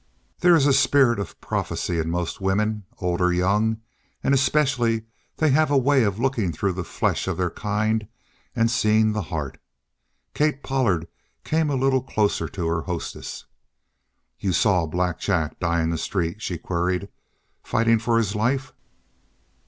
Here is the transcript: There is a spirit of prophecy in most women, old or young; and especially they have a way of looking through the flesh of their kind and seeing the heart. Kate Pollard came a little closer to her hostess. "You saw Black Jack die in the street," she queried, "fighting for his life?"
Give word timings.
There 0.39 0.55
is 0.55 0.65
a 0.65 0.73
spirit 0.73 1.19
of 1.19 1.39
prophecy 1.41 1.99
in 1.99 2.09
most 2.09 2.41
women, 2.41 2.85
old 2.97 3.21
or 3.21 3.31
young; 3.31 3.77
and 4.23 4.33
especially 4.33 5.03
they 5.37 5.51
have 5.51 5.69
a 5.69 5.77
way 5.77 6.01
of 6.05 6.17
looking 6.19 6.51
through 6.51 6.73
the 6.73 6.83
flesh 6.83 7.27
of 7.27 7.37
their 7.37 7.51
kind 7.51 8.07
and 8.55 8.71
seeing 8.71 9.11
the 9.11 9.21
heart. 9.21 9.59
Kate 10.33 10.63
Pollard 10.63 11.07
came 11.43 11.69
a 11.69 11.75
little 11.75 12.01
closer 12.01 12.47
to 12.49 12.65
her 12.67 12.81
hostess. 12.81 13.45
"You 14.39 14.53
saw 14.53 14.87
Black 14.87 15.19
Jack 15.19 15.59
die 15.59 15.83
in 15.83 15.91
the 15.91 15.99
street," 15.99 16.41
she 16.41 16.57
queried, 16.57 17.07
"fighting 17.61 17.99
for 17.99 18.17
his 18.17 18.33
life?" 18.33 18.73